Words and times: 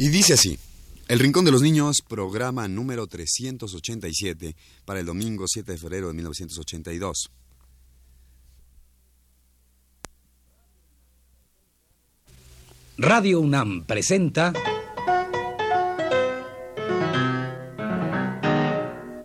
Y 0.00 0.10
dice 0.10 0.34
así, 0.34 0.56
El 1.08 1.18
Rincón 1.18 1.44
de 1.44 1.50
los 1.50 1.60
Niños, 1.60 2.02
programa 2.06 2.68
número 2.68 3.08
387 3.08 4.54
para 4.84 5.00
el 5.00 5.06
domingo 5.06 5.46
7 5.48 5.72
de 5.72 5.76
febrero 5.76 6.06
de 6.06 6.14
1982. 6.14 7.32
Radio 12.96 13.40
UNAM 13.40 13.84
presenta 13.86 14.52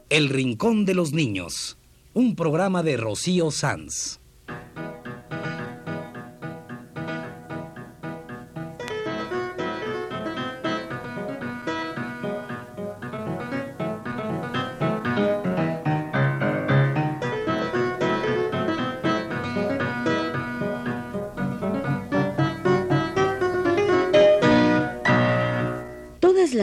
El 0.09 0.29
Rincón 0.29 0.85
de 0.85 0.95
los 0.95 1.13
Niños, 1.13 1.77
un 2.15 2.35
programa 2.35 2.81
de 2.81 2.97
Rocío 2.97 3.51
Sanz. 3.51 4.22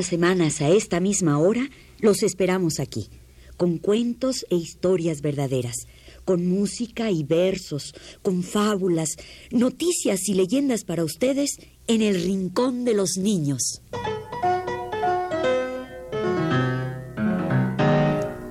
Semanas 0.06 0.60
a 0.60 0.68
esta 0.68 1.00
misma 1.00 1.38
hora 1.38 1.68
los 1.98 2.22
esperamos 2.22 2.80
aquí, 2.80 3.08
con 3.56 3.78
cuentos 3.78 4.46
e 4.50 4.56
historias 4.56 5.20
verdaderas, 5.20 5.86
con 6.24 6.46
música 6.46 7.10
y 7.10 7.24
versos, 7.24 7.94
con 8.22 8.42
fábulas, 8.42 9.16
noticias 9.50 10.28
y 10.28 10.34
leyendas 10.34 10.84
para 10.84 11.04
ustedes 11.04 11.58
en 11.86 12.02
el 12.02 12.22
Rincón 12.22 12.84
de 12.84 12.94
los 12.94 13.16
Niños. 13.16 13.82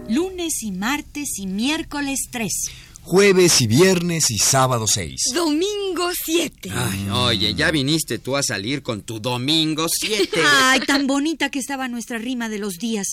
Lunes 0.10 0.64
y 0.64 0.72
martes 0.72 1.40
y 1.40 1.48
miércoles 1.48 2.28
3. 2.32 2.89
Jueves 3.02 3.62
y 3.62 3.68
viernes 3.68 4.30
y 4.30 4.38
sábado 4.38 4.86
6. 4.86 5.32
Domingo 5.34 6.12
7. 6.14 6.70
Ay, 6.72 7.10
oye, 7.10 7.56
ya 7.56 7.72
viniste 7.72 8.20
tú 8.20 8.36
a 8.38 8.44
salir 8.44 8.84
con 8.84 9.02
tu 9.02 9.20
domingo 9.20 9.88
7. 9.90 10.42
Ay, 10.46 10.82
tan 10.82 11.08
bonita 11.08 11.50
que 11.50 11.58
estaba 11.60 11.88
nuestra 11.88 12.20
rima 12.20 12.50
de 12.50 12.60
los 12.60 12.76
días. 12.76 13.08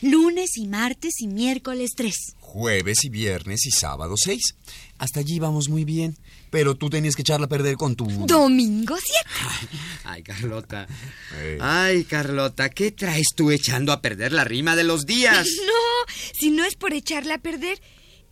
Lunes 0.00 0.56
y 0.56 0.66
martes 0.68 1.20
y 1.20 1.26
miércoles 1.26 1.90
3. 1.96 2.14
Jueves 2.40 3.04
y 3.04 3.10
viernes 3.10 3.66
y 3.66 3.70
sábado 3.70 4.14
6. 4.16 4.54
Hasta 4.98 5.20
allí 5.20 5.38
vamos 5.38 5.68
muy 5.68 5.84
bien. 5.84 6.16
Pero 6.50 6.74
tú 6.74 6.88
tenías 6.90 7.16
que 7.16 7.22
echarla 7.22 7.46
a 7.46 7.48
perder 7.48 7.76
con 7.76 7.96
tu... 7.96 8.06
Domingo 8.26 8.96
7. 8.96 9.26
Ay, 10.04 10.22
Carlota. 10.22 10.86
Eh. 11.36 11.58
Ay, 11.60 12.04
Carlota, 12.04 12.68
¿qué 12.70 12.90
traes 12.92 13.28
tú 13.34 13.50
echando 13.50 13.90
a 13.90 14.00
perder 14.02 14.32
la 14.32 14.44
rima 14.44 14.76
de 14.76 14.84
los 14.84 15.04
días? 15.04 15.46
No, 15.66 16.12
si 16.38 16.50
no 16.50 16.64
es 16.64 16.74
por 16.74 16.92
echarla 16.92 17.34
a 17.34 17.38
perder, 17.38 17.80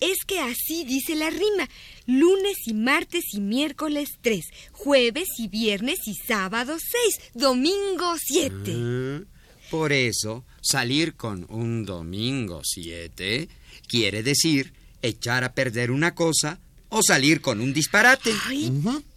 es 0.01 0.25
que 0.27 0.41
así 0.41 0.85
dice 0.85 1.15
la 1.15 1.31
rima. 1.31 1.69
Lunes 2.07 2.57
y 2.67 2.75
martes 2.75 3.25
y 3.33 3.41
miércoles 3.41 4.09
3, 4.23 4.45
jueves 4.73 5.29
y 5.39 5.49
viernes 5.49 6.01
y 6.07 6.15
sábado 6.15 6.77
6, 6.79 7.33
domingo 7.35 8.17
7. 8.19 8.73
Mm, 8.73 9.27
Por 9.71 9.93
eso, 9.93 10.45
salir 10.61 11.15
con 11.15 11.47
un 11.49 11.85
domingo 11.85 12.63
7 12.65 13.49
quiere 13.87 14.23
decir 14.23 14.73
echar 15.03 15.45
a 15.45 15.53
perder 15.53 15.91
una 15.91 16.15
cosa 16.15 16.61
o 16.89 17.03
salir 17.03 17.41
con 17.41 17.61
un 17.61 17.73
disparate. 17.73 18.33
Ay, 18.47 18.73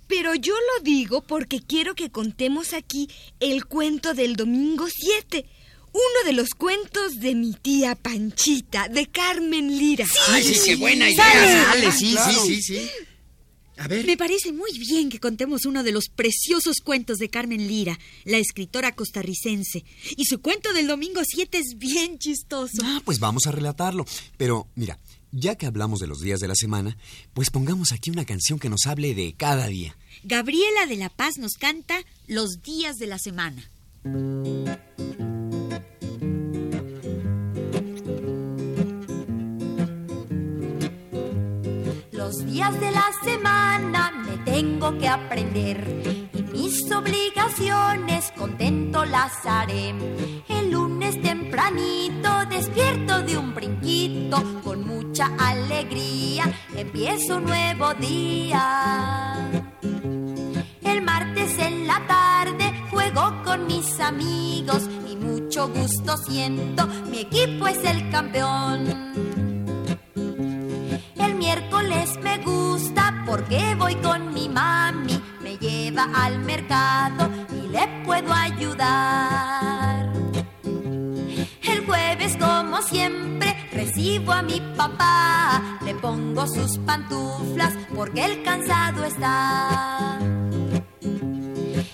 pero 0.07 0.35
yo 0.35 0.53
lo 0.53 0.83
digo 0.83 1.21
porque 1.21 1.59
quiero 1.59 1.95
que 1.95 2.11
contemos 2.11 2.73
aquí 2.73 3.09
el 3.39 3.65
cuento 3.65 4.13
del 4.13 4.35
domingo 4.35 4.87
7. 4.87 5.45
Uno 5.93 6.25
de 6.25 6.33
los 6.33 6.49
cuentos 6.49 7.19
de 7.19 7.35
mi 7.35 7.53
tía 7.53 7.95
Panchita, 7.95 8.89
de 8.89 9.07
Carmen 9.07 9.77
Lira. 9.77 10.05
Ay, 10.29 10.43
sí, 10.43 10.59
qué 10.65 10.75
buena 10.75 11.09
idea. 11.09 11.65
Sale, 11.71 11.91
sí, 11.91 12.15
sí, 12.17 12.39
sí, 12.45 12.61
sí. 12.61 12.89
A 13.77 13.87
ver. 13.87 14.05
Me 14.05 14.17
parece 14.17 14.51
muy 14.51 14.77
bien 14.77 15.09
que 15.09 15.19
contemos 15.19 15.65
uno 15.65 15.83
de 15.83 15.91
los 15.91 16.09
preciosos 16.09 16.77
cuentos 16.83 17.17
de 17.17 17.29
Carmen 17.29 17.67
Lira, 17.67 17.99
la 18.23 18.37
escritora 18.37 18.93
costarricense. 18.95 19.83
Y 20.17 20.25
su 20.25 20.41
cuento 20.41 20.73
del 20.73 20.87
domingo 20.87 21.21
7 21.23 21.57
es 21.57 21.77
bien 21.77 22.17
chistoso. 22.17 22.81
Ah, 22.83 23.01
pues 23.05 23.19
vamos 23.19 23.45
a 23.45 23.51
relatarlo. 23.51 24.05
Pero 24.37 24.67
mira, 24.75 24.99
ya 25.31 25.55
que 25.55 25.65
hablamos 25.65 25.99
de 25.99 26.07
los 26.07 26.21
días 26.21 26.39
de 26.39 26.47
la 26.47 26.55
semana, 26.55 26.97
pues 27.33 27.49
pongamos 27.49 27.91
aquí 27.91 28.09
una 28.09 28.25
canción 28.25 28.59
que 28.59 28.69
nos 28.69 28.85
hable 28.85 29.15
de 29.15 29.33
cada 29.33 29.67
día. 29.67 29.95
Gabriela 30.23 30.85
de 30.87 30.97
la 30.97 31.09
Paz 31.09 31.37
nos 31.37 31.53
canta 31.53 32.03
Los 32.27 32.61
días 32.61 32.97
de 32.97 33.07
la 33.07 33.19
semana. 33.19 33.69
Los 42.23 42.45
días 42.45 42.79
de 42.79 42.89
la 42.89 43.11
semana 43.21 44.09
me 44.25 44.37
tengo 44.49 44.97
que 44.97 45.09
aprender 45.09 46.29
y 46.33 46.41
mis 46.41 46.89
obligaciones 46.89 48.31
contento 48.37 49.03
las 49.03 49.45
haré. 49.45 49.93
El 50.47 50.71
lunes 50.71 51.21
tempranito 51.21 52.45
despierto 52.49 53.23
de 53.23 53.37
un 53.37 53.53
brinquito 53.53 54.41
con 54.63 54.87
mucha 54.87 55.31
alegría 55.37 56.45
empiezo 56.77 57.35
un 57.35 57.43
nuevo 57.43 57.93
día. 57.95 59.51
El 60.81 61.01
martes 61.01 61.59
en 61.59 61.87
la 61.87 62.07
tarde 62.07 62.73
juego 62.89 63.43
con 63.43 63.67
mis 63.67 63.99
amigos 63.99 64.87
y 65.11 65.17
mucho 65.17 65.67
gusto 65.67 66.15
siento, 66.15 66.87
mi 67.11 67.19
equipo 67.19 67.67
es 67.67 67.83
el 67.83 68.09
campeón. 68.09 69.22
El 71.53 71.59
miércoles 71.59 72.17
me 72.23 72.37
gusta 72.39 73.23
porque 73.27 73.75
voy 73.75 73.93
con 73.97 74.33
mi 74.33 74.49
mami, 74.49 75.21
me 75.39 75.55
lleva 75.57 76.09
al 76.15 76.39
mercado 76.39 77.29
y 77.51 77.67
le 77.67 77.87
puedo 78.03 78.33
ayudar. 78.33 80.11
El 81.61 81.85
jueves, 81.85 82.37
como 82.37 82.81
siempre, 82.81 83.69
recibo 83.71 84.31
a 84.31 84.41
mi 84.41 84.59
papá, 84.75 85.77
le 85.85 85.93
pongo 85.93 86.47
sus 86.47 86.79
pantuflas 86.79 87.73
porque 87.95 88.25
él 88.25 88.41
cansado 88.43 89.05
está. 89.05 90.17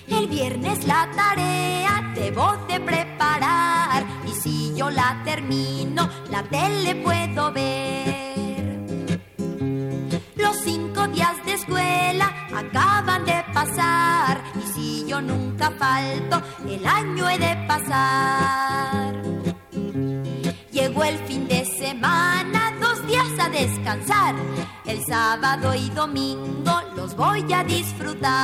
El 0.07 0.27
viernes 0.29 0.87
la 0.87 1.09
tarea 1.11 2.13
debo 2.15 2.55
de 2.69 2.79
preparar 2.79 4.05
y 4.25 4.31
si 4.31 4.73
yo 4.73 4.89
la 4.89 5.21
termino, 5.25 6.09
la 6.29 6.43
tele 6.43 6.95
puedo 6.95 7.51
ver. 7.51 8.18
Los 10.49 10.61
cinco 10.61 11.07
días 11.09 11.45
de 11.45 11.53
escuela 11.53 12.33
acaban 12.51 13.23
de 13.23 13.45
pasar 13.53 14.41
y 14.59 14.63
si 14.73 15.05
yo 15.05 15.21
nunca 15.21 15.69
falto, 15.69 16.41
el 16.67 16.87
año 16.87 17.29
he 17.29 17.37
de 17.37 17.55
pasar. 17.67 19.13
Llegó 20.71 21.03
el 21.03 21.19
fin 21.27 21.47
de 21.47 21.63
semana, 21.65 22.73
dos 22.81 23.05
días 23.05 23.27
a 23.39 23.49
descansar. 23.49 24.33
El 24.87 25.05
sábado 25.05 25.75
y 25.75 25.87
domingo 25.91 26.81
los 26.95 27.15
voy 27.15 27.45
a 27.53 27.63
disfrutar. 27.63 28.41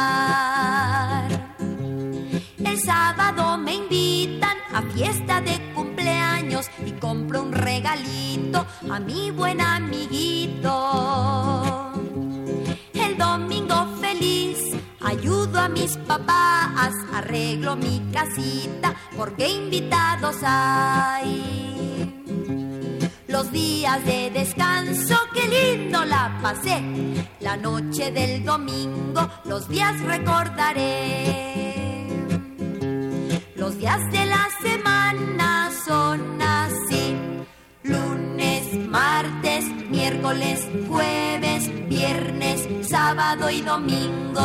El 2.63 2.79
sábado 2.81 3.57
me 3.57 3.77
invitan 3.77 4.57
a 4.75 4.83
fiesta 4.93 5.41
de 5.41 5.59
cumpleaños 5.73 6.69
y 6.85 6.91
compro 6.91 7.41
un 7.41 7.51
regalito 7.51 8.63
a 8.91 8.99
mi 8.99 9.31
buen 9.31 9.59
amiguito. 9.59 10.75
Ayudo 15.25 15.59
a 15.59 15.67
mis 15.69 15.97
papás, 15.97 16.93
arreglo 17.11 17.75
mi 17.75 17.99
casita 18.13 18.93
porque 19.17 19.49
invitados 19.49 20.35
hay. 20.43 22.13
Los 23.27 23.51
días 23.51 24.05
de 24.05 24.29
descanso, 24.29 25.17
qué 25.33 25.47
lindo 25.47 26.05
la 26.05 26.39
pasé. 26.43 26.79
La 27.39 27.57
noche 27.57 28.11
del 28.11 28.45
domingo, 28.45 29.27
los 29.45 29.67
días 29.67 29.99
recordaré. 30.01 30.85
Los 33.55 33.79
días 33.79 33.99
de 34.11 34.25
la 34.28 34.47
semana 34.61 35.71
son 35.87 36.39
así. 36.39 37.17
Lunes, 37.81 38.75
martes, 38.87 39.34
miércoles, 40.25 40.67
jueves, 40.87 41.87
viernes, 41.87 42.67
sábado 42.89 43.51
y 43.51 43.61
domingo. 43.61 44.41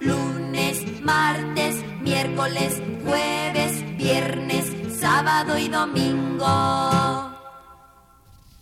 Lunes, 0.00 1.02
martes, 1.02 1.84
miércoles, 2.00 2.80
jueves, 3.04 3.96
viernes, 3.98 4.64
sábado 4.98 5.58
y 5.58 5.68
domingo. 5.68 6.46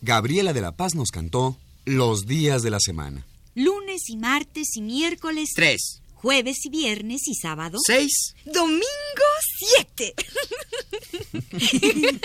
Gabriela 0.03 0.53
de 0.53 0.61
la 0.61 0.73
Paz 0.73 0.97
nos 0.97 1.11
cantó 1.13 1.57
Los 1.85 2.27
días 2.27 2.63
de 2.63 2.71
la 2.71 2.81
semana. 2.81 3.25
Lunes 3.55 4.09
y 4.09 4.17
martes 4.17 4.77
y 4.77 4.83
miércoles 4.83 5.53
3, 5.55 6.03
jueves 6.27 6.65
y 6.65 6.71
viernes 6.71 7.29
y 7.29 7.35
sábado. 7.37 7.79
6. 7.87 8.35
Domingo 8.47 8.83
siete. 9.61 10.13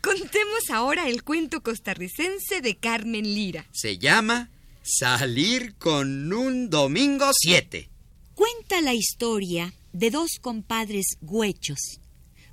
Contemos 0.00 0.70
ahora 0.70 1.08
el 1.08 1.24
cuento 1.24 1.64
costarricense 1.64 2.60
de 2.60 2.76
Carmen 2.76 3.24
Lira. 3.24 3.66
Se 3.72 3.98
llama 3.98 4.50
Salir 4.84 5.74
con 5.78 6.32
un 6.32 6.70
domingo 6.70 7.28
7. 7.36 7.88
Cuenta 8.36 8.80
la 8.82 8.94
historia 8.94 9.74
de 9.92 10.12
dos 10.12 10.38
compadres 10.40 11.16
huechos. 11.22 11.98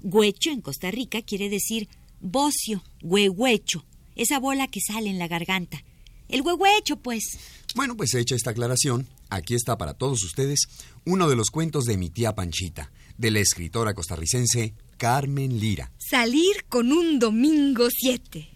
Huecho 0.02 0.50
en 0.50 0.62
Costa 0.62 0.90
Rica 0.90 1.22
quiere 1.22 1.48
decir 1.48 1.88
bocio, 2.20 2.84
huehuecho, 3.04 3.86
esa 4.16 4.40
bola 4.40 4.68
que 4.68 4.82
sale 4.82 5.12
en 5.12 5.20
la 5.20 5.28
garganta. 5.28 5.84
El 6.28 6.42
huehuecho, 6.42 6.96
pues. 6.96 7.38
Bueno, 7.76 7.96
pues 7.96 8.16
hecha 8.16 8.34
esta 8.34 8.50
aclaración, 8.50 9.08
aquí 9.32 9.56
está 9.56 9.78
para 9.78 9.96
todos 9.96 10.24
ustedes 10.24 10.68
uno 11.06 11.28
de 11.28 11.36
los 11.36 11.50
cuentos 11.50 11.86
de 11.86 11.98
mi 11.98 12.12
tía 12.12 12.36
Panchita, 12.36 12.92
de 13.18 13.32
la 13.32 13.40
escritora 13.40 13.96
costarricense 13.96 14.76
Carmen 14.98 15.60
Lira. 15.60 15.92
Salir 15.98 16.66
con 16.70 16.92
un 16.92 17.18
domingo 17.18 17.88
7. 17.90 18.50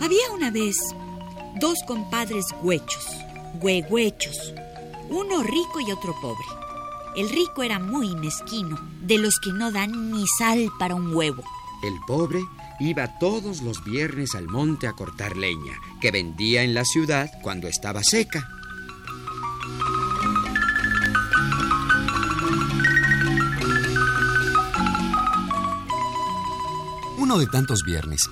Había 0.00 0.30
una 0.32 0.50
vez 0.50 0.76
dos 1.60 1.78
compadres 1.86 2.46
huechos, 2.62 3.04
huehuechos, 3.60 4.54
uno 5.10 5.42
rico 5.42 5.80
y 5.86 5.92
otro 5.92 6.14
pobre. 6.22 6.69
El 7.16 7.28
rico 7.28 7.62
era 7.62 7.78
muy 7.78 8.14
mezquino, 8.14 8.78
de 9.02 9.18
los 9.18 9.40
que 9.40 9.52
no 9.52 9.72
dan 9.72 10.12
ni 10.12 10.24
sal 10.38 10.70
para 10.78 10.94
un 10.94 11.14
huevo. 11.14 11.42
El 11.82 11.94
pobre 12.06 12.40
iba 12.78 13.18
todos 13.18 13.62
los 13.62 13.82
viernes 13.84 14.34
al 14.34 14.46
monte 14.46 14.86
a 14.86 14.92
cortar 14.92 15.36
leña, 15.36 15.78
que 16.00 16.10
vendía 16.10 16.62
en 16.62 16.72
la 16.72 16.84
ciudad 16.84 17.30
cuando 17.42 17.66
estaba 17.66 18.04
seca. 18.04 18.48
Uno 27.18 27.38
de 27.38 27.46
tantos 27.46 27.82
viernes, 27.84 28.22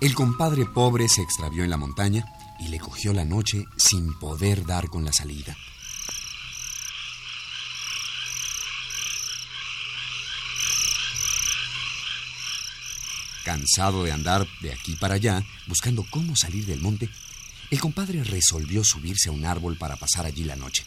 el 0.00 0.14
compadre 0.14 0.66
pobre 0.66 1.08
se 1.08 1.22
extravió 1.22 1.64
en 1.64 1.70
la 1.70 1.76
montaña 1.76 2.24
y 2.60 2.68
le 2.68 2.78
cogió 2.78 3.12
la 3.12 3.24
noche 3.24 3.64
sin 3.76 4.18
poder 4.18 4.66
dar 4.66 4.88
con 4.88 5.04
la 5.04 5.12
salida. 5.12 5.56
Cansado 13.44 14.04
de 14.04 14.12
andar 14.12 14.46
de 14.60 14.72
aquí 14.72 14.96
para 14.96 15.14
allá, 15.14 15.44
buscando 15.66 16.04
cómo 16.08 16.34
salir 16.34 16.64
del 16.64 16.80
monte, 16.80 17.10
el 17.70 17.78
compadre 17.78 18.24
resolvió 18.24 18.82
subirse 18.84 19.28
a 19.28 19.32
un 19.32 19.44
árbol 19.44 19.76
para 19.76 19.96
pasar 19.96 20.24
allí 20.24 20.44
la 20.44 20.56
noche. 20.56 20.84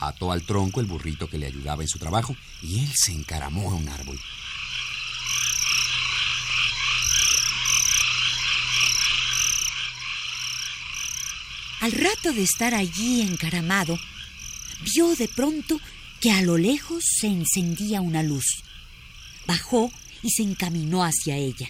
Ató 0.00 0.32
al 0.32 0.42
tronco 0.42 0.80
el 0.80 0.86
burrito 0.86 1.28
que 1.28 1.38
le 1.38 1.46
ayudaba 1.46 1.82
en 1.82 1.88
su 1.88 1.98
trabajo 1.98 2.36
y 2.62 2.80
él 2.80 2.90
se 2.94 3.12
encaramó 3.12 3.70
a 3.70 3.74
un 3.74 3.88
árbol. 3.88 4.18
Al 11.80 11.92
rato 11.92 12.32
de 12.32 12.42
estar 12.42 12.74
allí 12.74 13.22
encaramado, 13.22 13.98
vio 14.94 15.14
de 15.14 15.28
pronto 15.28 15.80
que 16.20 16.32
a 16.32 16.42
lo 16.42 16.56
lejos 16.56 17.04
se 17.20 17.26
encendía 17.26 18.00
una 18.00 18.22
luz. 18.22 18.62
Bajó 19.46 19.92
y 20.22 20.30
se 20.30 20.42
encaminó 20.42 21.04
hacia 21.04 21.36
ella. 21.36 21.68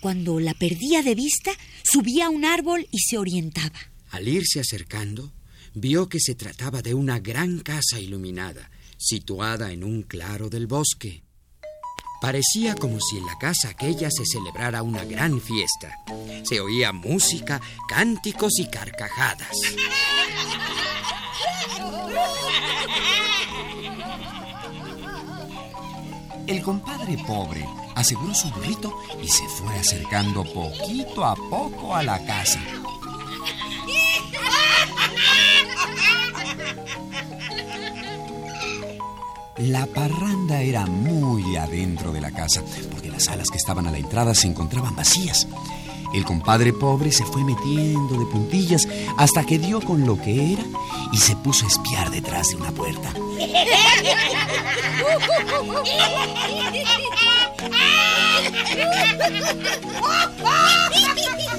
Cuando 0.00 0.38
la 0.38 0.54
perdía 0.54 1.02
de 1.02 1.14
vista, 1.14 1.52
subía 1.82 2.26
a 2.26 2.30
un 2.30 2.44
árbol 2.44 2.86
y 2.90 2.98
se 2.98 3.16
orientaba. 3.16 3.78
Al 4.10 4.28
irse 4.28 4.60
acercando, 4.60 5.32
vio 5.74 6.08
que 6.08 6.20
se 6.20 6.34
trataba 6.34 6.82
de 6.82 6.94
una 6.94 7.20
gran 7.20 7.60
casa 7.60 7.98
iluminada, 7.98 8.70
situada 8.98 9.72
en 9.72 9.82
un 9.82 10.02
claro 10.02 10.50
del 10.50 10.66
bosque. 10.66 11.22
Parecía 12.20 12.74
como 12.74 13.00
si 13.00 13.18
en 13.18 13.26
la 13.26 13.36
casa 13.38 13.70
aquella 13.70 14.10
se 14.10 14.24
celebrara 14.24 14.82
una 14.82 15.04
gran 15.04 15.40
fiesta. 15.40 15.92
Se 16.42 16.60
oía 16.60 16.92
música, 16.92 17.60
cánticos 17.88 18.58
y 18.58 18.66
carcajadas. 18.66 19.56
El 26.46 26.62
compadre 26.62 27.16
pobre 27.26 27.66
aseguró 27.94 28.34
su 28.34 28.50
burrito 28.50 28.92
y 29.22 29.28
se 29.28 29.48
fue 29.48 29.74
acercando 29.78 30.44
poquito 30.44 31.24
a 31.24 31.34
poco 31.34 31.94
a 31.94 32.02
la 32.02 32.22
casa. 32.26 32.60
La 39.56 39.86
parranda 39.86 40.60
era 40.60 40.84
muy 40.84 41.56
adentro 41.56 42.12
de 42.12 42.20
la 42.20 42.30
casa, 42.30 42.62
porque 42.90 43.10
las 43.10 43.24
salas 43.24 43.48
que 43.48 43.56
estaban 43.56 43.86
a 43.86 43.90
la 43.90 43.98
entrada 43.98 44.34
se 44.34 44.46
encontraban 44.46 44.94
vacías. 44.94 45.46
El 46.12 46.24
compadre 46.24 46.74
pobre 46.74 47.10
se 47.10 47.24
fue 47.24 47.42
metiendo 47.42 48.18
de 48.18 48.26
puntillas 48.26 48.86
hasta 49.16 49.44
que 49.46 49.58
dio 49.58 49.80
con 49.80 50.06
lo 50.06 50.20
que 50.20 50.52
era 50.52 50.64
y 51.10 51.16
se 51.16 51.36
puso 51.36 51.64
a 51.64 51.68
espiar 51.68 52.10
detrás 52.10 52.48
de 52.48 52.56
una 52.56 52.70
puerta. 52.72 53.12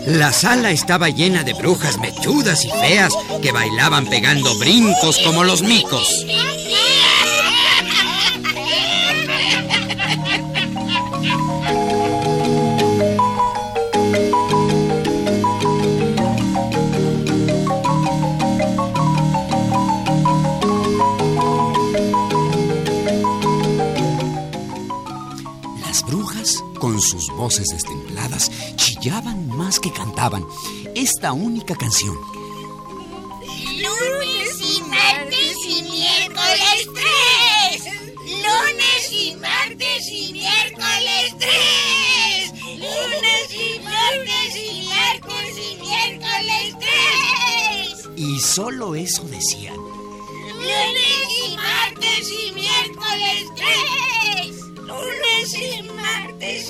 La 0.08 0.32
sala 0.32 0.70
estaba 0.70 1.10
llena 1.10 1.44
de 1.44 1.54
brujas 1.54 1.98
mechudas 1.98 2.64
y 2.64 2.70
feas 2.70 3.14
que 3.42 3.52
bailaban 3.52 4.06
pegando 4.06 4.56
brincos 4.60 5.18
como 5.26 5.44
los 5.44 5.64
micos. 5.64 6.26
voces 27.46 27.68
destempladas 27.68 28.50
chillaban 28.76 29.48
más 29.50 29.80
que 29.80 29.92
cantaban 29.92 30.44
esta 30.96 31.32
única 31.32 31.76
canción. 31.76 32.18
Lunes 33.84 34.62
y 34.64 34.82
martes 34.82 35.56
y 35.68 35.84
miércoles 35.84 36.90
3. 37.72 37.84
Lunes 38.46 39.12
y 39.12 39.36
martes 39.36 40.08
y 40.12 40.34
miércoles 40.34 41.36
3. 41.38 42.52
Lunes 42.80 43.48
y 43.52 43.80
martes 43.82 44.56
y 44.56 44.82
miércoles 44.88 45.56
y 45.56 45.76
miércoles 45.86 46.76
3. 48.08 48.10
Y 48.18 48.40
solo 48.40 48.96
eso 48.96 49.22
decían. 49.26 49.76
Lunes 49.76 51.28
y 51.46 51.56
martes 51.56 52.28
y 52.32 52.52
miércoles 52.54 53.46
3 53.56 54.05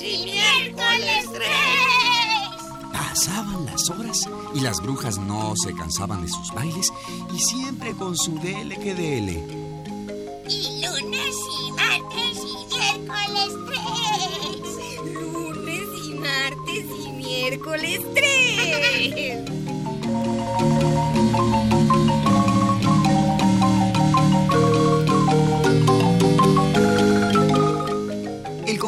y 0.02 0.24
miércoles 0.24 1.26
tres. 1.32 1.50
Pasaban 2.92 3.66
las 3.66 3.90
horas 3.90 4.20
y 4.54 4.60
las 4.60 4.80
brujas 4.80 5.18
no 5.18 5.54
se 5.56 5.74
cansaban 5.74 6.22
de 6.22 6.28
sus 6.28 6.52
bailes 6.52 6.92
y 7.32 7.38
siempre 7.38 7.92
con 7.92 8.16
su 8.16 8.38
dele 8.38 8.76
que 8.76 8.94
dele. 8.94 9.44
Y 10.48 10.84
lunes 10.84 11.36
y 11.60 11.72
martes 11.72 12.38
y 12.44 12.66
miércoles 12.74 13.50
tres. 13.66 14.62
Lunes 15.14 15.88
y 16.04 16.14
martes 16.14 16.86
y 17.04 17.12
miércoles 17.12 18.00
3. 18.14 19.46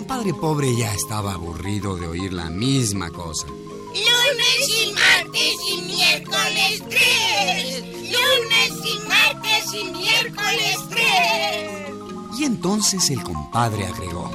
Compadre 0.09 0.33
pobre 0.33 0.75
ya 0.75 0.95
estaba 0.95 1.35
aburrido 1.35 1.95
de 1.95 2.07
oír 2.07 2.33
la 2.33 2.49
misma 2.49 3.11
cosa. 3.11 3.47
Lunes 3.47 4.69
y 4.83 4.93
martes 4.93 5.57
y 5.71 5.83
miércoles 5.83 6.83
tres. 6.89 7.83
Lunes 7.85 8.73
y 8.87 9.07
martes 9.07 9.75
y 9.75 9.85
miércoles 9.85 10.77
tres. 10.89 11.93
Y 12.39 12.45
entonces 12.45 13.11
el 13.11 13.23
compadre 13.23 13.85
agregó. 13.85 14.31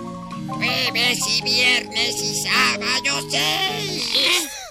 Jueves 0.48 1.20
y 1.28 1.42
viernes 1.42 2.22
y 2.22 2.44
sábado 2.44 3.28
seis. 3.32 4.63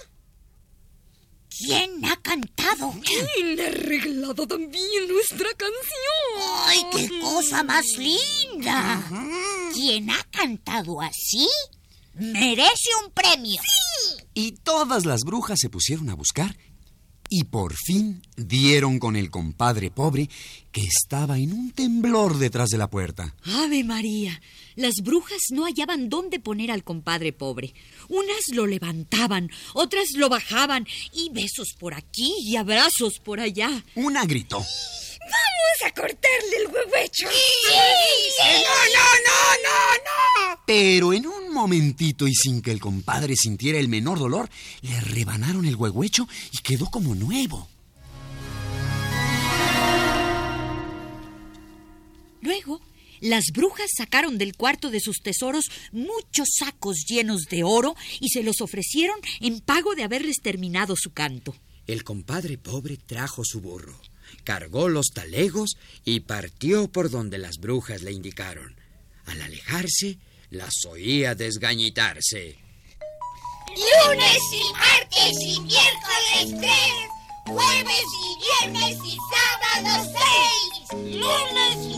¿Quién 1.65 2.03
ha 2.05 2.17
cantado? 2.17 2.93
¿Quién 3.03 3.59
ha 3.59 3.67
arreglado 3.67 4.45
también 4.45 5.07
nuestra 5.07 5.47
canción? 5.55 6.67
¡Ay, 6.67 6.81
qué 6.91 7.19
cosa 7.21 7.63
más 7.63 7.85
linda! 7.97 9.01
¿Quién 9.73 10.09
ha 10.09 10.23
cantado 10.29 10.99
así? 10.99 11.47
Merece 12.15 12.89
un 13.03 13.11
premio. 13.11 13.61
Y 14.33 14.51
todas 14.53 15.05
las 15.05 15.21
brujas 15.23 15.59
se 15.59 15.69
pusieron 15.69 16.09
a 16.09 16.15
buscar 16.15 16.57
y 17.29 17.45
por 17.45 17.75
fin 17.75 18.21
dieron 18.35 18.99
con 18.99 19.15
el 19.15 19.29
compadre 19.29 19.89
pobre 19.89 20.29
que 20.71 20.81
estaba 20.81 21.37
en 21.37 21.53
un 21.53 21.71
temblor 21.71 22.37
detrás 22.37 22.69
de 22.69 22.77
la 22.77 22.89
puerta. 22.89 23.35
Ave 23.43 23.83
María, 23.83 24.41
las 24.75 24.95
brujas 25.03 25.41
no 25.51 25.65
hallaban 25.65 26.09
dónde 26.09 26.39
poner 26.39 26.71
al 26.71 26.83
compadre 26.83 27.33
pobre. 27.33 27.73
Unas 28.09 28.49
lo 28.51 28.65
levantaban, 28.67 29.49
otras 29.73 30.11
lo 30.15 30.29
bajaban, 30.29 30.87
y 31.11 31.29
besos 31.31 31.73
por 31.79 31.93
aquí 31.93 32.33
y 32.41 32.55
abrazos 32.55 33.19
por 33.19 33.39
allá. 33.39 33.83
Una 33.95 34.25
gritó. 34.25 34.57
Vamos 34.57 35.79
a 35.85 35.91
cortarle 35.91 36.57
el 36.59 36.67
huevecho. 36.67 37.27
¡No, 37.27 38.51
no, 38.93 39.05
no, 39.25 39.39
no, 39.63 39.95
no! 40.03 40.63
Pero 40.65 41.13
en 41.13 41.27
un 41.27 41.32
momentito 41.53 42.27
y 42.27 42.33
sin 42.33 42.61
que 42.61 42.71
el 42.71 42.79
compadre 42.79 43.35
sintiera 43.35 43.79
el 43.79 43.87
menor 43.87 44.19
dolor, 44.19 44.49
le 44.81 44.99
rebanaron 44.99 45.65
el 45.65 45.75
huehuecho 45.75 46.27
y 46.51 46.57
quedó 46.57 46.89
como 46.89 47.15
nuevo. 47.15 47.69
Luego, 52.41 52.81
las 53.21 53.45
brujas 53.53 53.89
sacaron 53.95 54.37
del 54.37 54.57
cuarto 54.57 54.91
de 54.91 54.99
sus 54.99 55.21
tesoros 55.21 55.71
muchos 55.93 56.49
sacos 56.59 57.05
llenos 57.07 57.43
de 57.49 57.63
oro 57.63 57.95
y 58.19 58.27
se 58.27 58.43
los 58.43 58.59
ofrecieron 58.59 59.17
en 59.39 59.61
pago 59.61 59.95
de 59.95 60.03
haberles 60.03 60.41
terminado 60.41 60.95
su 60.97 61.11
canto. 61.13 61.55
El 61.87 62.03
compadre 62.03 62.57
pobre 62.57 62.97
trajo 62.97 63.45
su 63.45 63.61
burro, 63.61 63.97
cargó 64.43 64.89
los 64.89 65.11
talegos 65.13 65.77
y 66.03 66.19
partió 66.19 66.91
por 66.91 67.09
donde 67.09 67.37
las 67.37 67.59
brujas 67.59 68.01
le 68.01 68.11
indicaron. 68.11 68.75
Al 69.25 69.41
alejarse, 69.41 70.17
las 70.53 70.85
oía 70.85 71.33
desgañitarse. 71.33 72.55
Lunes 73.69 74.43
y 74.51 74.73
martes 74.73 75.41
y 75.41 75.59
miércoles 75.61 76.59
tres. 76.59 77.09
Jueves 77.45 78.05
y 78.23 78.69
viernes 78.69 78.97
y 79.03 79.17
sábado 79.33 80.11
seis. 80.13 80.73
Lunes 80.93 81.77
y 81.87 81.92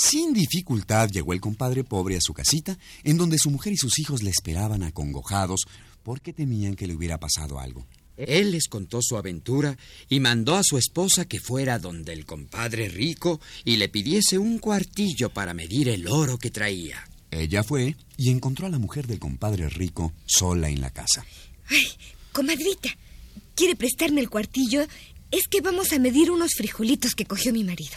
Sin 0.00 0.32
dificultad 0.32 1.10
llegó 1.10 1.32
el 1.32 1.40
compadre 1.40 1.82
pobre 1.82 2.16
a 2.16 2.20
su 2.20 2.32
casita, 2.32 2.78
en 3.02 3.16
donde 3.18 3.36
su 3.36 3.50
mujer 3.50 3.72
y 3.72 3.76
sus 3.76 3.98
hijos 3.98 4.22
le 4.22 4.30
esperaban 4.30 4.84
acongojados 4.84 5.66
porque 6.04 6.32
temían 6.32 6.76
que 6.76 6.86
le 6.86 6.94
hubiera 6.94 7.18
pasado 7.18 7.58
algo. 7.58 7.84
Él 8.16 8.52
les 8.52 8.68
contó 8.68 9.00
su 9.02 9.16
aventura 9.16 9.76
y 10.08 10.20
mandó 10.20 10.54
a 10.54 10.62
su 10.62 10.78
esposa 10.78 11.24
que 11.24 11.40
fuera 11.40 11.80
donde 11.80 12.12
el 12.12 12.26
compadre 12.26 12.88
rico 12.88 13.40
y 13.64 13.74
le 13.74 13.88
pidiese 13.88 14.38
un 14.38 14.60
cuartillo 14.60 15.30
para 15.30 15.52
medir 15.52 15.88
el 15.88 16.06
oro 16.06 16.38
que 16.38 16.52
traía. 16.52 17.04
Ella 17.32 17.64
fue 17.64 17.96
y 18.16 18.30
encontró 18.30 18.68
a 18.68 18.70
la 18.70 18.78
mujer 18.78 19.08
del 19.08 19.18
compadre 19.18 19.68
rico 19.68 20.12
sola 20.26 20.68
en 20.68 20.80
la 20.80 20.90
casa. 20.92 21.26
Ay, 21.70 21.88
comadrita, 22.30 22.96
¿quiere 23.56 23.74
prestarme 23.74 24.20
el 24.20 24.30
cuartillo? 24.30 24.86
Es 25.32 25.48
que 25.48 25.60
vamos 25.60 25.92
a 25.92 25.98
medir 25.98 26.30
unos 26.30 26.52
frijolitos 26.56 27.16
que 27.16 27.26
cogió 27.26 27.52
mi 27.52 27.64
marido. 27.64 27.96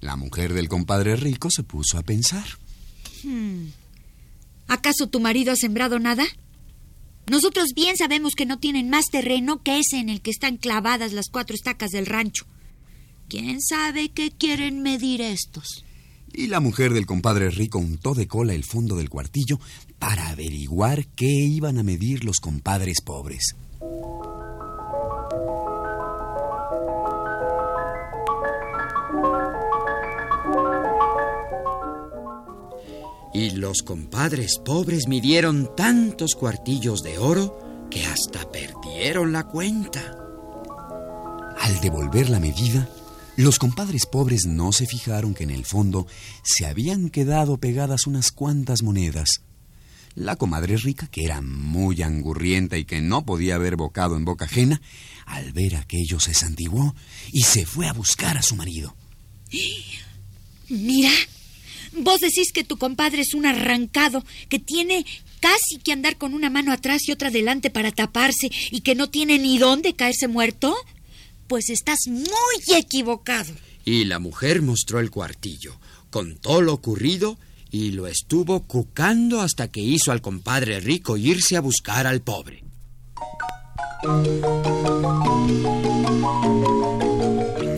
La 0.00 0.16
mujer 0.16 0.52
del 0.52 0.68
compadre 0.68 1.16
rico 1.16 1.50
se 1.50 1.62
puso 1.62 1.98
a 1.98 2.02
pensar. 2.02 2.46
¿Acaso 4.68 5.08
tu 5.08 5.20
marido 5.20 5.52
ha 5.52 5.56
sembrado 5.56 5.98
nada? 5.98 6.24
Nosotros 7.28 7.70
bien 7.74 7.96
sabemos 7.96 8.34
que 8.34 8.46
no 8.46 8.58
tienen 8.58 8.88
más 8.88 9.06
terreno 9.06 9.62
que 9.62 9.78
ese 9.78 9.98
en 9.98 10.08
el 10.08 10.20
que 10.20 10.30
están 10.30 10.58
clavadas 10.58 11.12
las 11.12 11.28
cuatro 11.28 11.56
estacas 11.56 11.90
del 11.90 12.06
rancho. 12.06 12.46
¿Quién 13.28 13.60
sabe 13.60 14.10
qué 14.10 14.30
quieren 14.30 14.82
medir 14.82 15.20
estos? 15.20 15.84
Y 16.32 16.46
la 16.46 16.60
mujer 16.60 16.92
del 16.92 17.06
compadre 17.06 17.50
rico 17.50 17.78
untó 17.78 18.14
de 18.14 18.28
cola 18.28 18.54
el 18.54 18.62
fondo 18.62 18.96
del 18.96 19.08
cuartillo 19.08 19.58
para 19.98 20.28
averiguar 20.28 21.06
qué 21.08 21.26
iban 21.26 21.78
a 21.78 21.82
medir 21.82 22.24
los 22.24 22.38
compadres 22.38 23.00
pobres. 23.00 23.56
Y 33.36 33.50
los 33.50 33.82
compadres 33.82 34.58
pobres 34.64 35.08
midieron 35.08 35.68
tantos 35.76 36.34
cuartillos 36.34 37.02
de 37.02 37.18
oro 37.18 37.86
que 37.90 38.02
hasta 38.06 38.50
perdieron 38.50 39.30
la 39.34 39.44
cuenta. 39.44 40.16
Al 41.60 41.78
devolver 41.82 42.30
la 42.30 42.40
medida, 42.40 42.88
los 43.36 43.58
compadres 43.58 44.06
pobres 44.06 44.46
no 44.46 44.72
se 44.72 44.86
fijaron 44.86 45.34
que 45.34 45.44
en 45.44 45.50
el 45.50 45.66
fondo 45.66 46.06
se 46.42 46.64
habían 46.64 47.10
quedado 47.10 47.58
pegadas 47.58 48.06
unas 48.06 48.32
cuantas 48.32 48.82
monedas. 48.82 49.42
La 50.14 50.36
comadre 50.36 50.78
rica, 50.78 51.06
que 51.06 51.24
era 51.26 51.42
muy 51.42 52.00
angurrienta 52.00 52.78
y 52.78 52.86
que 52.86 53.02
no 53.02 53.26
podía 53.26 53.56
haber 53.56 53.76
bocado 53.76 54.16
en 54.16 54.24
boca 54.24 54.46
ajena, 54.46 54.80
al 55.26 55.52
ver 55.52 55.76
aquello 55.76 56.20
se 56.20 56.32
santiguó 56.32 56.94
y 57.32 57.42
se 57.42 57.66
fue 57.66 57.86
a 57.86 57.92
buscar 57.92 58.38
a 58.38 58.42
su 58.42 58.56
marido. 58.56 58.96
Mira, 60.70 61.10
vos 61.98 62.20
decís 62.20 62.52
que 62.52 62.64
tu 62.64 62.76
compadre 62.76 63.22
es 63.22 63.34
un 63.34 63.46
arrancado, 63.46 64.24
que 64.48 64.58
tiene 64.58 65.04
casi 65.40 65.78
que 65.78 65.92
andar 65.92 66.16
con 66.16 66.34
una 66.34 66.50
mano 66.50 66.72
atrás 66.72 67.08
y 67.08 67.12
otra 67.12 67.30
delante 67.30 67.70
para 67.70 67.92
taparse 67.92 68.50
y 68.70 68.80
que 68.80 68.94
no 68.94 69.10
tiene 69.10 69.38
ni 69.38 69.58
dónde 69.58 69.94
caerse 69.94 70.28
muerto. 70.28 70.74
Pues 71.46 71.70
estás 71.70 72.00
muy 72.08 72.76
equivocado. 72.76 73.52
Y 73.84 74.04
la 74.04 74.18
mujer 74.18 74.62
mostró 74.62 74.98
el 74.98 75.10
cuartillo, 75.10 75.78
contó 76.10 76.60
lo 76.60 76.74
ocurrido 76.74 77.38
y 77.70 77.92
lo 77.92 78.06
estuvo 78.06 78.64
cucando 78.64 79.40
hasta 79.40 79.68
que 79.68 79.80
hizo 79.80 80.10
al 80.10 80.20
compadre 80.20 80.80
rico 80.80 81.16
irse 81.16 81.56
a 81.56 81.60
buscar 81.60 82.06
al 82.06 82.20
pobre. 82.20 82.64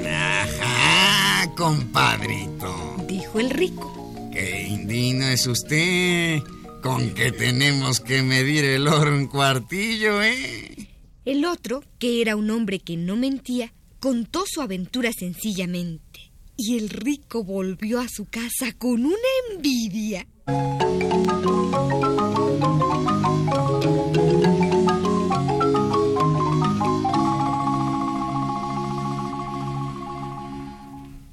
Ajá, 0.06 1.54
compadrito. 1.56 2.96
Dijo 3.06 3.40
el 3.40 3.50
rico. 3.50 3.97
Qué 4.38 4.68
indino 4.68 5.26
es 5.26 5.48
usted. 5.48 6.38
Con 6.80 7.12
que 7.12 7.32
tenemos 7.32 7.98
que 7.98 8.22
medir 8.22 8.64
el 8.64 8.86
oro 8.86 9.16
en 9.16 9.26
cuartillo, 9.26 10.22
¿eh? 10.22 10.88
El 11.24 11.44
otro, 11.44 11.82
que 11.98 12.22
era 12.22 12.36
un 12.36 12.48
hombre 12.52 12.78
que 12.78 12.96
no 12.96 13.16
mentía, 13.16 13.72
contó 13.98 14.44
su 14.46 14.60
aventura 14.62 15.10
sencillamente. 15.12 16.30
Y 16.56 16.78
el 16.78 16.88
rico 16.88 17.42
volvió 17.42 17.98
a 17.98 18.06
su 18.08 18.26
casa 18.26 18.72
con 18.78 19.06
una 19.06 19.16
envidia. 19.52 20.24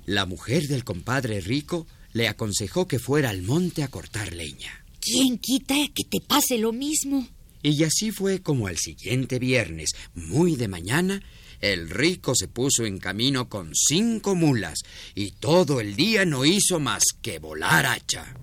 La 0.07 0.25
mujer 0.25 0.63
del 0.63 0.83
compadre 0.83 1.39
rico 1.41 1.85
le 2.15 2.29
aconsejó 2.29 2.88
que 2.88 2.98
fuera 2.98 3.29
al 3.29 3.41
monte 3.41 3.84
a 3.84 3.89
cortar 3.89 4.34
leña. 4.34 4.86
¿Quién 5.01 5.38
quita 5.38 5.75
que 5.93 6.05
te 6.05 6.22
pase 6.25 6.57
lo 6.57 6.72
mismo? 6.72 7.27
Y 7.62 7.84
así 7.84 8.12
fue 8.12 8.41
como 8.41 8.67
al 8.67 8.77
siguiente 8.77 9.38
viernes, 9.38 9.89
muy 10.13 10.55
de 10.55 10.69
mañana, 10.69 11.22
el 11.60 11.89
rico 11.89 12.34
se 12.34 12.48
puso 12.48 12.86
en 12.86 13.00
camino 13.00 13.50
con 13.50 13.75
cinco 13.75 14.34
mulas 14.34 14.79
y 15.13 15.31
todo 15.31 15.81
el 15.81 15.98
día 15.98 16.24
no 16.24 16.45
hizo 16.45 16.79
más 16.79 17.03
que 17.22 17.38
volar 17.38 17.86
hacha. 17.86 18.34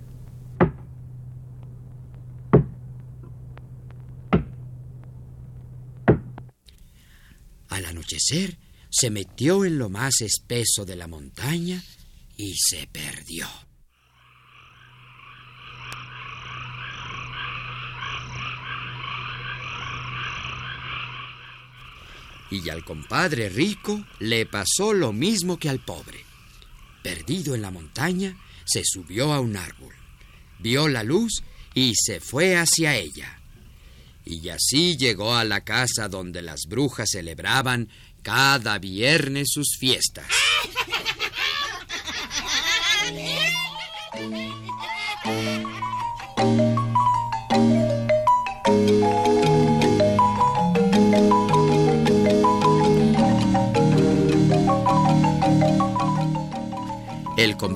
Al 7.68 7.86
anochecer 7.86 8.58
se 8.90 9.08
metió 9.08 9.64
en 9.64 9.78
lo 9.78 9.88
más 9.88 10.20
espeso 10.20 10.84
de 10.84 10.96
la 10.96 11.06
montaña 11.06 11.82
y 12.42 12.56
se 12.56 12.88
perdió. 12.88 13.46
Y 22.50 22.68
al 22.68 22.84
compadre 22.84 23.48
rico 23.48 24.04
le 24.18 24.44
pasó 24.44 24.92
lo 24.92 25.12
mismo 25.12 25.56
que 25.56 25.68
al 25.68 25.84
pobre. 25.84 26.24
Perdido 27.04 27.54
en 27.54 27.62
la 27.62 27.70
montaña, 27.70 28.36
se 28.64 28.82
subió 28.84 29.32
a 29.32 29.38
un 29.38 29.56
árbol, 29.56 29.94
vio 30.58 30.88
la 30.88 31.04
luz 31.04 31.44
y 31.74 31.92
se 31.94 32.18
fue 32.18 32.56
hacia 32.56 32.96
ella. 32.96 33.40
Y 34.24 34.48
así 34.48 34.96
llegó 34.96 35.36
a 35.36 35.44
la 35.44 35.62
casa 35.62 36.08
donde 36.08 36.42
las 36.42 36.62
brujas 36.68 37.10
celebraban 37.12 37.88
cada 38.22 38.80
viernes 38.80 39.50
sus 39.52 39.76
fiestas. 39.78 40.26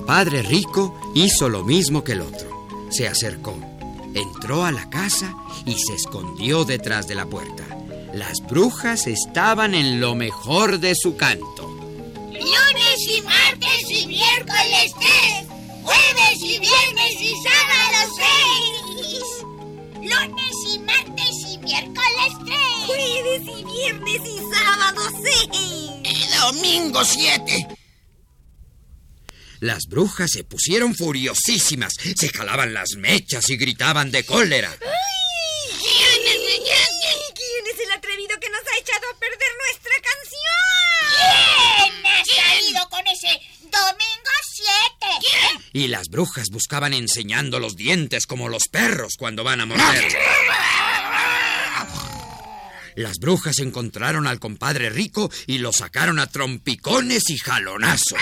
Compadre 0.07 0.41
rico 0.41 0.97
hizo 1.15 1.49
lo 1.49 1.65
mismo 1.65 2.01
que 2.01 2.13
el 2.13 2.21
otro. 2.21 2.47
Se 2.89 3.09
acercó, 3.09 3.59
entró 4.13 4.63
a 4.63 4.71
la 4.71 4.89
casa 4.89 5.35
y 5.65 5.73
se 5.77 5.95
escondió 5.95 6.63
detrás 6.63 7.09
de 7.09 7.15
la 7.15 7.25
puerta. 7.25 7.65
Las 8.13 8.39
brujas 8.47 9.05
estaban 9.05 9.75
en 9.75 9.99
lo 9.99 10.15
mejor 10.15 10.79
de 10.79 10.95
su 10.95 11.17
canto. 11.17 11.67
Lunes 12.31 12.99
y 13.05 13.21
martes 13.21 13.91
y 13.91 14.07
miércoles 14.07 14.93
tres. 14.97 15.45
Jueves 15.83 16.41
y 16.41 16.57
viernes 16.57 17.19
y 17.19 17.33
sábado 17.43 18.13
seis. 18.15 19.45
Lunes 19.95 20.55
y 20.73 20.79
martes 20.79 21.35
y 21.51 21.57
miércoles 21.57 22.33
tres. 22.45 22.85
Jueves 22.85 23.41
y 23.43 23.63
viernes 23.65 24.21
y 24.25 24.37
sábado 24.55 25.01
seis. 25.21 25.49
Y 26.03 26.37
domingo 26.39 27.03
siete. 27.03 27.76
Las 29.59 29.85
brujas 29.87 30.31
se 30.31 30.43
pusieron 30.43 30.95
furiosísimas, 30.95 31.93
se 32.15 32.29
jalaban 32.29 32.73
las 32.73 32.95
mechas 32.97 33.49
y 33.49 33.57
gritaban 33.57 34.11
de 34.11 34.23
cólera. 34.23 34.75
¿Quién 37.33 37.65
es 37.73 37.79
el 37.79 37.91
atrevido 37.91 38.39
que 38.39 38.49
nos 38.49 38.61
ha 38.61 38.77
echado 38.79 39.09
a 39.13 39.19
perder 39.19 39.51
nuestra 39.65 39.93
canción? 40.03 41.91
¿Quién 41.93 42.05
ha 42.05 42.23
salido 42.25 42.89
con 42.89 43.07
ese 43.07 43.41
domingo 43.63 44.31
siete? 44.53 45.09
Y 45.73 45.87
las 45.87 46.07
brujas 46.09 46.49
buscaban 46.51 46.93
enseñando 46.93 47.59
los 47.59 47.75
dientes 47.75 48.27
como 48.27 48.49
los 48.49 48.67
perros 48.71 49.15
cuando 49.17 49.43
van 49.43 49.61
a 49.61 49.65
morder. 49.65 50.13
Las 52.95 53.17
brujas 53.19 53.59
encontraron 53.59 54.25
al 54.25 54.39
compadre 54.39 54.89
rico 54.89 55.31
y 55.45 55.59
lo 55.59 55.71
sacaron 55.71 56.17
a 56.19 56.27
trompicones 56.27 57.29
y 57.29 57.37
jalonazos. 57.37 58.21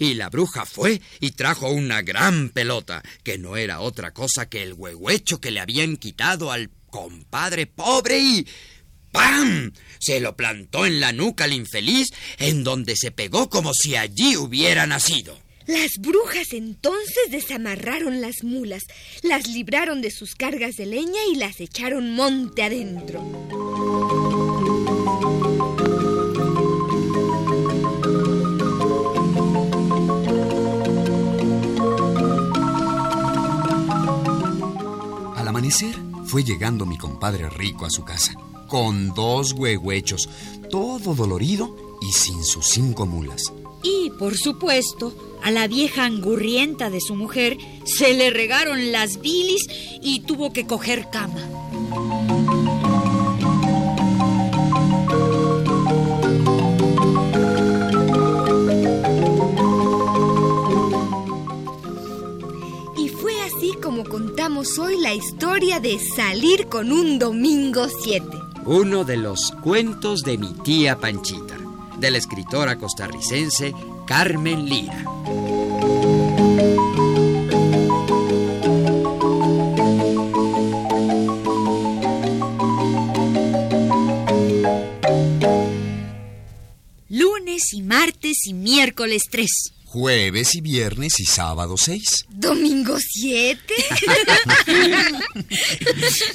Y 0.00 0.14
la 0.14 0.30
bruja 0.30 0.64
fue 0.64 1.02
y 1.20 1.32
trajo 1.32 1.68
una 1.68 2.00
gran 2.00 2.48
pelota, 2.48 3.02
que 3.22 3.36
no 3.36 3.58
era 3.58 3.80
otra 3.80 4.14
cosa 4.14 4.48
que 4.48 4.62
el 4.62 4.72
huehuecho 4.72 5.42
que 5.42 5.50
le 5.50 5.60
habían 5.60 5.98
quitado 5.98 6.50
al 6.50 6.70
compadre 6.86 7.66
pobre 7.66 8.18
y... 8.18 8.46
¡Pam! 9.12 9.72
Se 9.98 10.18
lo 10.20 10.36
plantó 10.36 10.86
en 10.86 11.00
la 11.00 11.12
nuca 11.12 11.44
al 11.44 11.52
infeliz, 11.52 12.08
en 12.38 12.64
donde 12.64 12.96
se 12.96 13.10
pegó 13.10 13.50
como 13.50 13.74
si 13.74 13.94
allí 13.94 14.38
hubiera 14.38 14.86
nacido. 14.86 15.38
Las 15.66 15.98
brujas 15.98 16.54
entonces 16.54 17.30
desamarraron 17.30 18.22
las 18.22 18.42
mulas, 18.42 18.84
las 19.22 19.48
libraron 19.48 20.00
de 20.00 20.10
sus 20.10 20.34
cargas 20.34 20.76
de 20.76 20.86
leña 20.86 21.20
y 21.30 21.36
las 21.36 21.60
echaron 21.60 22.14
monte 22.14 22.62
adentro. 22.62 23.20
Fue 36.26 36.42
llegando 36.42 36.84
mi 36.84 36.98
compadre 36.98 37.48
rico 37.48 37.86
a 37.86 37.90
su 37.90 38.02
casa, 38.04 38.34
con 38.66 39.14
dos 39.14 39.52
huehuechos, 39.52 40.28
todo 40.68 41.14
dolorido 41.14 41.76
y 42.00 42.12
sin 42.12 42.42
sus 42.42 42.66
cinco 42.66 43.06
mulas. 43.06 43.52
Y, 43.84 44.10
por 44.18 44.36
supuesto, 44.36 45.14
a 45.44 45.52
la 45.52 45.68
vieja 45.68 46.04
angurrienta 46.04 46.90
de 46.90 47.00
su 47.00 47.14
mujer 47.14 47.56
se 47.84 48.14
le 48.14 48.30
regaron 48.30 48.90
las 48.90 49.20
bilis 49.20 49.68
y 50.02 50.20
tuvo 50.20 50.52
que 50.52 50.66
coger 50.66 51.08
cama. 51.08 51.40
La 65.10 65.16
historia 65.16 65.80
de 65.80 65.98
salir 65.98 66.68
con 66.68 66.92
un 66.92 67.18
domingo 67.18 67.88
7. 67.88 68.28
Uno 68.64 69.02
de 69.02 69.16
los 69.16 69.50
cuentos 69.60 70.22
de 70.22 70.38
mi 70.38 70.52
tía 70.62 71.00
Panchita, 71.00 71.58
de 71.98 72.12
la 72.12 72.18
escritora 72.18 72.78
costarricense 72.78 73.74
Carmen 74.06 74.66
Lira. 74.66 75.04
Lunes 87.08 87.72
y 87.72 87.82
martes 87.82 88.46
y 88.46 88.54
miércoles 88.54 89.22
3. 89.28 89.79
Jueves 89.92 90.54
y 90.54 90.60
viernes 90.60 91.18
y 91.18 91.24
sábado 91.24 91.74
6. 91.76 92.26
¿Domingo 92.28 92.96
7? 93.00 93.58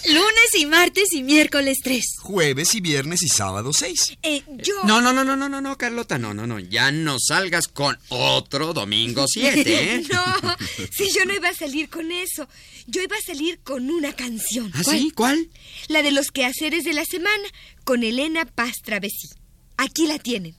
Lunes 0.09 0.55
y 0.59 0.65
martes 0.65 1.13
y 1.13 1.23
miércoles 1.23 1.77
3. 1.81 2.03
Jueves 2.19 2.75
y 2.75 2.81
viernes 2.81 3.23
y 3.23 3.29
sábado 3.29 3.71
6. 3.71 4.17
Eh, 4.23 4.43
yo... 4.57 4.73
No, 4.83 4.99
no, 4.99 5.13
no, 5.13 5.23
no, 5.23 5.37
no, 5.37 5.47
no, 5.47 5.61
no, 5.61 5.77
Carlota, 5.77 6.17
no, 6.17 6.33
no, 6.33 6.45
no. 6.45 6.59
Ya 6.59 6.91
no 6.91 7.17
salgas 7.17 7.69
con 7.69 7.97
otro 8.09 8.73
domingo 8.73 9.23
7, 9.25 9.63
¿eh? 9.65 10.03
No, 10.11 10.57
si 10.91 11.09
yo 11.13 11.23
no 11.23 11.33
iba 11.33 11.47
a 11.47 11.55
salir 11.55 11.87
con 11.87 12.11
eso. 12.11 12.49
Yo 12.87 13.01
iba 13.01 13.15
a 13.15 13.25
salir 13.25 13.59
con 13.59 13.89
una 13.89 14.11
canción. 14.11 14.69
¿Ah, 14.75 14.83
sí? 14.83 15.11
¿Cuál? 15.15 15.49
La 15.87 16.01
de 16.01 16.11
los 16.11 16.31
quehaceres 16.31 16.83
de 16.83 16.91
la 16.91 17.05
semana, 17.05 17.47
con 17.85 18.03
Elena 18.03 18.43
Paz 18.43 18.81
Travesí. 18.83 19.29
Aquí 19.77 20.07
la 20.07 20.19
tienen. 20.19 20.57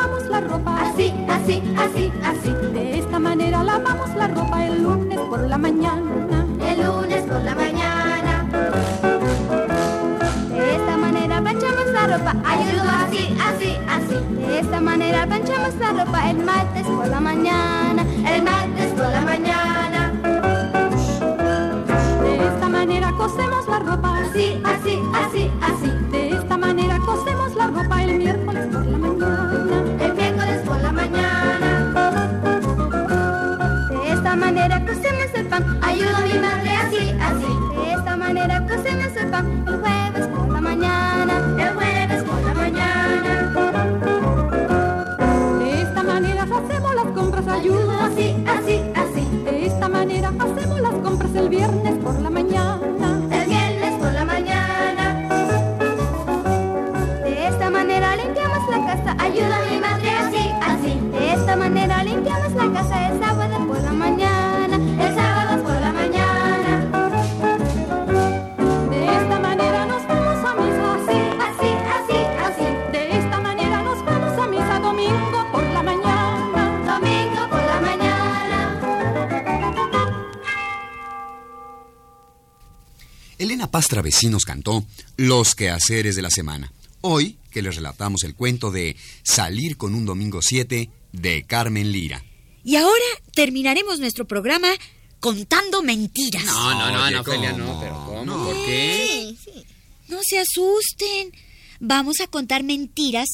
Lavamos 0.00 0.26
la 0.28 0.40
ropa. 0.40 0.76
Así, 0.80 1.12
así, 1.28 1.62
así, 1.76 2.12
así. 2.24 2.50
De 2.72 2.98
esta 2.98 3.18
manera 3.18 3.62
lavamos 3.62 4.14
la 4.16 4.28
ropa 4.28 4.66
el 4.66 4.82
lunes 4.82 5.18
por 5.18 5.40
la 5.40 5.58
mañana. 5.58 6.46
El 6.66 6.86
lunes 6.86 7.22
por 7.24 7.42
la 7.42 7.54
mañana. 7.54 8.44
De 10.48 10.76
esta 10.76 10.96
manera 10.96 11.40
planchamos 11.40 11.86
la 11.92 12.06
ropa. 12.06 12.34
Ayudo 12.44 12.82
así, 13.04 13.36
así, 13.48 13.76
así. 13.88 14.46
De 14.46 14.60
esta 14.60 14.80
manera 14.80 15.26
planchamos 15.26 15.74
la 15.76 16.04
ropa 16.04 16.30
el 16.30 16.38
martes 16.38 16.86
por 16.86 17.06
la 17.06 17.20
mañana. 17.20 18.02
El 18.26 18.42
martes 18.42 18.92
por 18.96 19.10
la 19.10 19.20
mañana. 19.20 19.69
Elena 83.70 83.78
Paz 83.78 83.86
Travesí 83.86 84.28
nos 84.28 84.44
cantó 84.44 84.84
Los 85.16 85.54
quehaceres 85.54 86.16
de 86.16 86.22
la 86.22 86.30
semana. 86.30 86.72
Hoy 87.02 87.36
que 87.52 87.62
les 87.62 87.76
relatamos 87.76 88.24
el 88.24 88.34
cuento 88.34 88.72
de 88.72 88.96
Salir 89.22 89.76
con 89.76 89.94
un 89.94 90.04
domingo 90.06 90.40
7 90.42 90.90
de 91.12 91.42
Carmen 91.44 91.92
Lira. 91.92 92.24
Y 92.64 92.74
ahora 92.74 93.04
terminaremos 93.32 94.00
nuestro 94.00 94.26
programa 94.26 94.68
contando 95.20 95.82
mentiras. 95.82 96.44
No, 96.46 96.74
no, 96.74 96.90
no, 96.90 97.04
Oye, 97.04 97.14
no, 97.14 97.24
¿cómo? 97.24 97.58
no, 97.58 97.80
pero 97.80 98.04
¿cómo? 98.06 98.24
No. 98.24 98.44
¿Por 98.44 98.56
qué? 98.64 99.36
No 100.08 100.18
se 100.24 100.40
asusten. 100.40 101.32
Vamos 101.78 102.20
a 102.20 102.26
contar 102.26 102.64
mentiras 102.64 103.28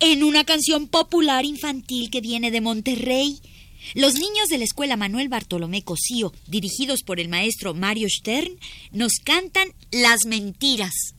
en 0.00 0.22
una 0.22 0.44
canción 0.44 0.88
popular 0.88 1.46
infantil 1.46 2.10
que 2.10 2.20
viene 2.20 2.50
de 2.50 2.60
Monterrey. 2.60 3.40
Los 3.94 4.14
niños 4.14 4.48
de 4.48 4.58
la 4.58 4.64
Escuela 4.64 4.96
Manuel 4.96 5.28
Bartolomé 5.28 5.82
Cosío, 5.82 6.32
dirigidos 6.46 7.02
por 7.02 7.20
el 7.20 7.28
maestro 7.28 7.74
Mario 7.74 8.08
Stern, 8.10 8.58
nos 8.92 9.12
cantan 9.24 9.68
Las 9.90 10.26
Mentiras. 10.26 11.14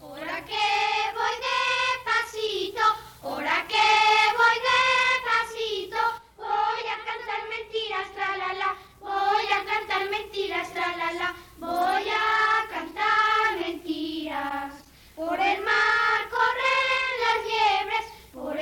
Ahora 0.00 0.44
que 0.44 0.66
voy 1.14 1.36
despacito, 1.46 2.82
ahora 3.22 3.66
que 3.68 3.86
voy 4.38 4.58
despacito, 4.70 5.96
voy 6.36 6.84
a 6.90 6.98
cantar 7.04 7.48
mentiras, 7.48 8.14
tra 8.14 8.36
la 8.36 8.54
la, 8.54 8.76
voy 9.00 9.46
a 9.52 9.64
cantar 9.64 10.10
mentiras, 10.10 10.72
tra 10.72 10.96
la 10.96 11.12
la, 11.12 11.34
voy 11.58 12.08
a 12.10 12.33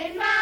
in 0.04 0.18
my 0.18 0.41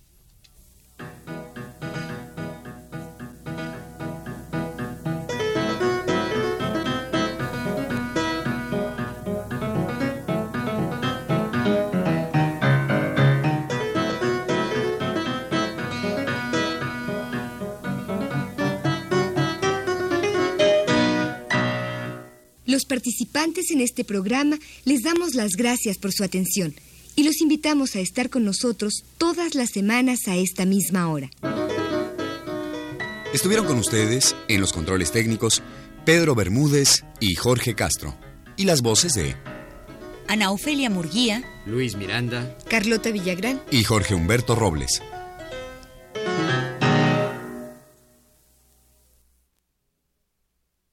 participantes 23.01 23.71
en 23.71 23.81
este 23.81 24.03
programa 24.03 24.59
les 24.85 25.01
damos 25.01 25.33
las 25.33 25.53
gracias 25.53 25.97
por 25.97 26.11
su 26.11 26.23
atención 26.23 26.75
y 27.15 27.23
los 27.23 27.41
invitamos 27.41 27.95
a 27.95 27.99
estar 27.99 28.29
con 28.29 28.45
nosotros 28.45 29.03
todas 29.17 29.55
las 29.55 29.71
semanas 29.71 30.27
a 30.27 30.35
esta 30.35 30.65
misma 30.65 31.09
hora. 31.09 31.31
Estuvieron 33.33 33.65
con 33.65 33.79
ustedes 33.79 34.35
en 34.49 34.61
los 34.61 34.71
controles 34.71 35.11
técnicos 35.11 35.63
Pedro 36.05 36.35
Bermúdez 36.35 37.03
y 37.19 37.33
Jorge 37.33 37.73
Castro 37.73 38.15
y 38.55 38.65
las 38.65 38.83
voces 38.83 39.13
de 39.13 39.35
Ana 40.27 40.51
Ofelia 40.51 40.91
Murguía, 40.91 41.43
Luis 41.65 41.95
Miranda, 41.95 42.55
Carlota 42.69 43.09
Villagrán 43.09 43.63
y 43.71 43.83
Jorge 43.83 44.13
Humberto 44.13 44.53
Robles. 44.53 45.01